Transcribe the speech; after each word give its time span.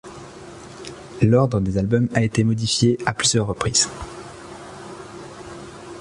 L'ordre 1.21 1.59
des 1.59 1.77
albums 1.77 2.07
a 2.15 2.23
été 2.23 2.43
modifié 2.43 2.97
à 3.05 3.13
plusieurs 3.13 3.45
reprises. 3.45 3.87